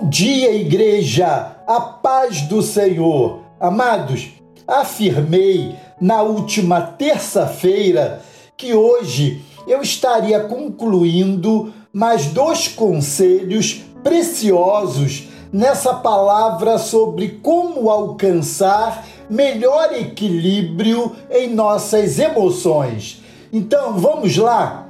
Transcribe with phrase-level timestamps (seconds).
[0.00, 1.56] Bom dia, igreja!
[1.66, 3.40] A paz do Senhor.
[3.58, 4.28] Amados,
[4.64, 8.22] afirmei na última terça-feira
[8.56, 19.92] que hoje eu estaria concluindo mais dois conselhos preciosos nessa palavra sobre como alcançar melhor
[19.94, 23.20] equilíbrio em nossas emoções.
[23.52, 24.86] Então, vamos lá?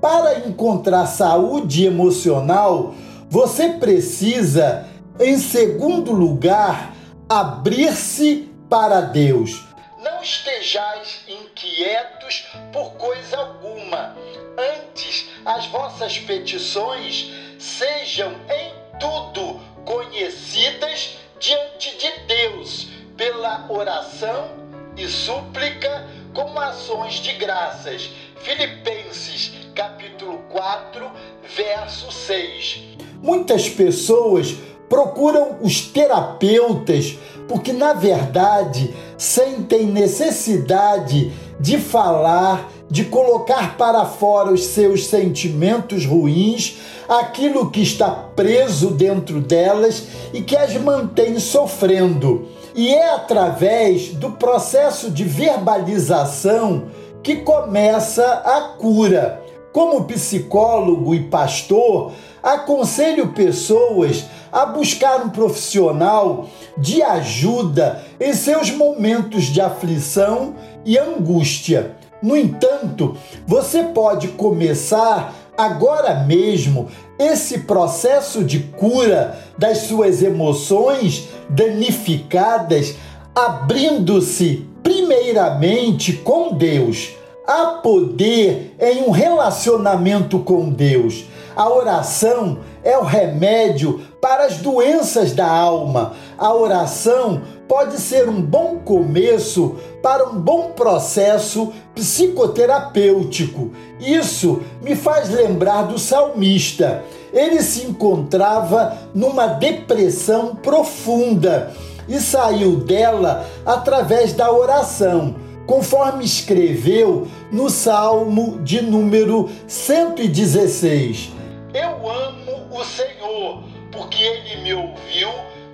[0.00, 2.94] Para encontrar saúde emocional,
[3.28, 4.88] você precisa,
[5.18, 6.94] em segundo lugar,
[7.28, 9.64] abrir-se para Deus.
[10.02, 14.16] Não estejais inquietos por coisa alguma.
[14.56, 24.50] Antes, as vossas petições sejam em tudo conhecidas diante de Deus pela oração
[24.96, 28.10] e súplica com ações de graças.
[28.42, 31.10] Filipenses capítulo 4,
[31.54, 32.96] verso 6.
[33.22, 34.56] Muitas pessoas
[34.88, 37.16] procuram os terapeutas
[37.48, 46.78] porque, na verdade, sentem necessidade de falar, de colocar para fora os seus sentimentos ruins,
[47.08, 52.48] aquilo que está preso dentro delas e que as mantém sofrendo.
[52.74, 56.88] E é através do processo de verbalização
[57.22, 59.45] que começa a cura.
[59.76, 69.44] Como psicólogo e pastor, aconselho pessoas a buscar um profissional de ajuda em seus momentos
[69.44, 71.94] de aflição e angústia.
[72.22, 76.88] No entanto, você pode começar agora mesmo
[77.18, 82.94] esse processo de cura das suas emoções danificadas,
[83.34, 87.10] abrindo-se primeiramente com Deus
[87.46, 91.26] Há poder em um relacionamento com Deus.
[91.54, 96.14] A oração é o remédio para as doenças da alma.
[96.36, 103.70] A oração pode ser um bom começo para um bom processo psicoterapêutico.
[104.00, 107.04] Isso me faz lembrar do salmista.
[107.32, 111.72] Ele se encontrava numa depressão profunda
[112.08, 121.30] e saiu dela através da oração conforme escreveu no Salmo de número 116.
[121.74, 125.28] Eu amo o Senhor, porque ele me ouviu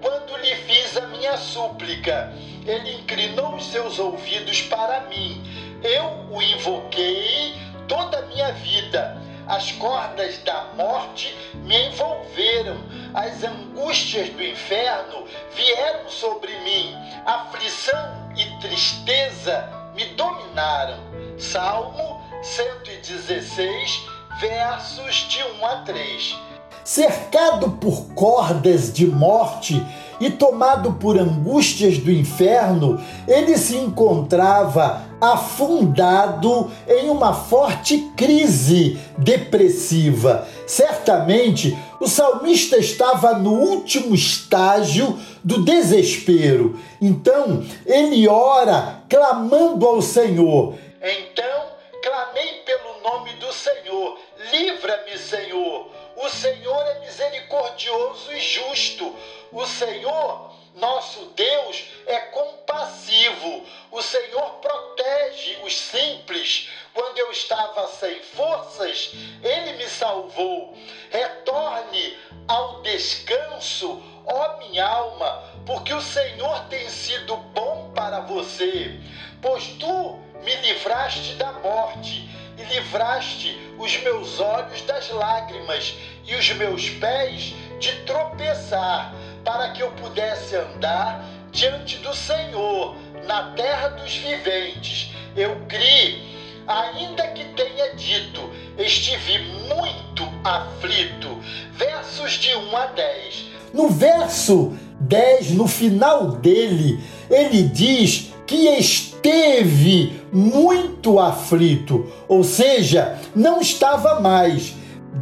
[0.00, 2.32] quando lhe fiz a minha súplica.
[2.66, 5.42] Ele inclinou os seus ouvidos para mim.
[5.82, 7.54] Eu o invoquei
[7.86, 9.22] toda a minha vida.
[9.46, 12.78] As cordas da morte me envolveram,
[13.12, 16.94] as angústias do inferno vieram sobre mim,
[17.26, 20.98] aflição e tristeza me dominaram.
[21.38, 24.06] Salmo 116,
[24.40, 26.36] versos de 1 a 3.
[26.84, 29.82] Cercado por cordas de morte
[30.20, 40.46] e tomado por angústias do inferno, ele se encontrava afundado em uma forte crise depressiva.
[40.66, 46.78] Certamente, o salmista estava no último estágio do desespero.
[47.00, 50.74] Então, ele ora clamando ao Senhor.
[51.00, 51.66] Então,
[52.02, 54.18] clamei pelo nome do Senhor.
[54.52, 55.93] Livra-me, Senhor.
[56.16, 59.16] O Senhor é misericordioso e justo.
[59.52, 63.64] O Senhor, nosso Deus, é compassivo.
[63.90, 66.68] O Senhor protege os simples.
[66.92, 70.76] Quando eu estava sem forças, ele me salvou.
[71.10, 79.00] Retorne ao descanso, ó minha alma, porque o Senhor tem sido bom para você.
[79.40, 82.33] Pois tu me livraste da morte
[82.70, 85.94] livraste os meus olhos das lágrimas
[86.26, 89.14] e os meus pés de tropeçar,
[89.44, 95.10] para que eu pudesse andar diante do Senhor na terra dos viventes.
[95.36, 96.22] Eu criei,
[96.66, 99.38] ainda que tenha dito, estive
[99.68, 101.40] muito aflito.
[101.72, 103.44] Versos de 1 a 10.
[103.72, 113.60] No verso 10, no final dele, ele diz que esteve muito aflito, ou seja, não
[113.60, 114.74] estava mais.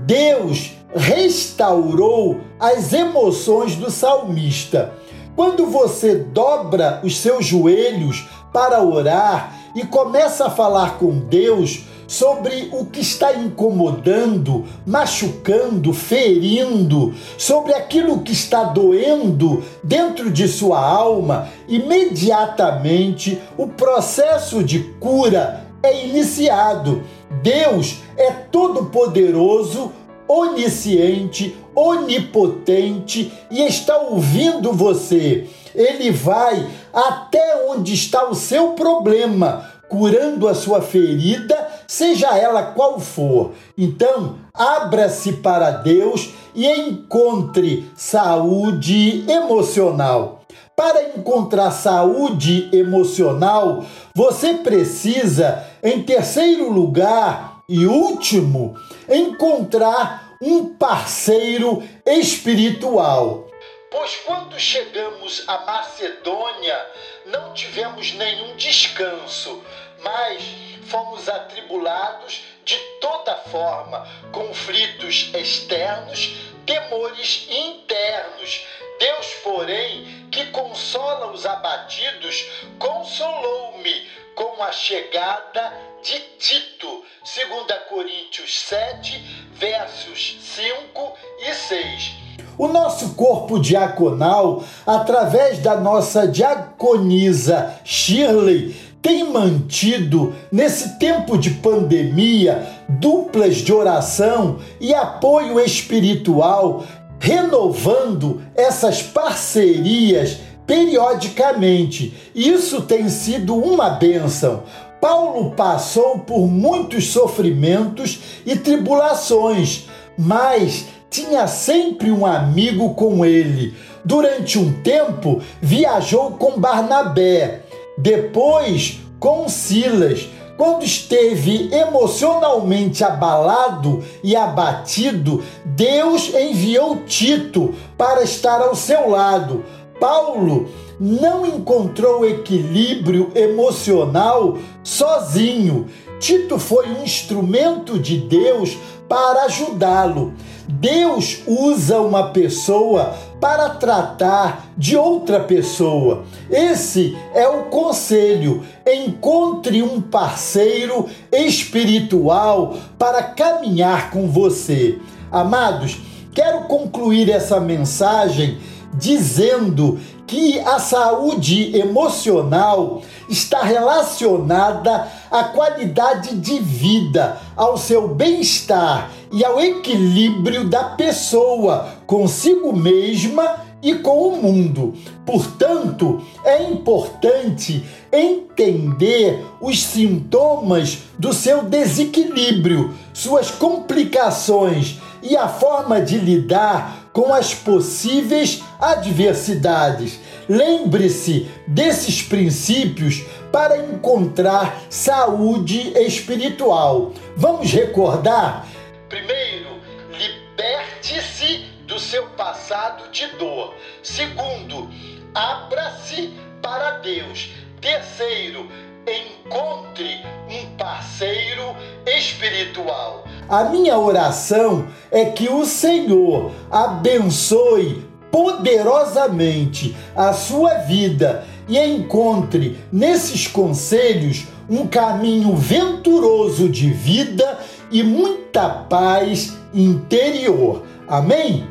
[0.05, 4.93] Deus restaurou as emoções do salmista.
[5.35, 12.69] Quando você dobra os seus joelhos para orar e começa a falar com Deus, sobre
[12.73, 21.49] o que está incomodando, machucando, ferindo, sobre aquilo que está doendo dentro de sua alma,
[21.69, 27.03] imediatamente o processo de cura é iniciado.
[27.43, 29.93] Deus é todo-poderoso,
[30.29, 35.49] onisciente, onipotente e está ouvindo você.
[35.75, 41.55] Ele vai até onde está o seu problema, curando a sua ferida,
[41.93, 43.53] seja ela qual for.
[43.77, 50.41] Então, abra-se para Deus e encontre saúde emocional.
[50.75, 53.85] Para encontrar saúde emocional,
[54.15, 58.75] você precisa, em terceiro lugar e último,
[59.07, 63.49] encontrar um parceiro espiritual.
[63.91, 66.87] Pois quando chegamos à Macedônia,
[67.27, 69.63] não tivemos nenhum descanso,
[70.03, 76.35] mas fomos atribulados de toda forma, conflitos externos,
[76.67, 78.67] temores internos.
[78.99, 82.47] Deus, porém, que consola os abatidos,
[82.79, 92.13] consolou-me com a chegada de Tito, 2 Coríntios 7, versos 5 e 6.
[92.59, 102.65] O nosso corpo diaconal, através da nossa diaconisa Shirley, tem mantido, nesse tempo de pandemia,
[102.89, 106.85] duplas de oração e apoio espiritual,
[107.19, 112.15] renovando essas parcerias periodicamente.
[112.33, 114.63] Isso tem sido uma bênção.
[115.01, 123.75] Paulo passou por muitos sofrimentos e tribulações, mas tinha sempre um amigo com ele.
[124.05, 127.63] Durante um tempo, viajou com Barnabé,
[128.03, 130.29] depois com Silas.
[130.57, 139.65] Quando esteve emocionalmente abalado e abatido, Deus enviou Tito para estar ao seu lado.
[139.99, 140.69] Paulo
[141.01, 145.87] não encontrou equilíbrio emocional sozinho.
[146.23, 148.79] Tito foi um instrumento de Deus
[149.09, 150.33] para ajudá-lo.
[150.69, 156.23] Deus usa uma pessoa para tratar de outra pessoa.
[156.49, 158.63] Esse é o conselho.
[158.87, 165.01] Encontre um parceiro espiritual para caminhar com você.
[165.29, 165.99] Amados,
[166.33, 168.59] quero concluir essa mensagem
[168.95, 169.99] dizendo
[170.33, 179.61] que a saúde emocional está relacionada à qualidade de vida, ao seu bem-estar e ao
[179.61, 184.95] equilíbrio da pessoa consigo mesma e com o mundo.
[185.27, 196.17] Portanto, é importante entender os sintomas do seu desequilíbrio, suas complicações e a forma de
[196.17, 200.19] lidar com as possíveis adversidades.
[200.49, 203.23] Lembre-se desses princípios
[203.53, 207.13] para encontrar saúde espiritual.
[207.37, 208.67] Vamos recordar?
[209.09, 209.69] Primeiro,
[210.11, 213.75] liberte-se do seu passado de dor.
[214.03, 214.89] Segundo,
[215.35, 216.33] abra-se
[216.63, 217.51] para Deus.
[217.81, 218.69] Terceiro,
[219.07, 221.77] encontre um parceiro
[222.07, 223.25] espiritual.
[223.49, 233.47] A minha oração é que o Senhor abençoe poderosamente a sua vida e encontre nesses
[233.47, 237.59] conselhos um caminho venturoso de vida
[237.91, 240.83] e muita paz interior.
[241.07, 241.67] Amém?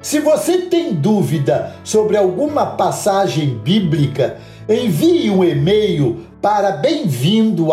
[0.00, 7.72] Se você tem dúvida sobre alguma passagem bíblica, envie um e-mail para bem-vindo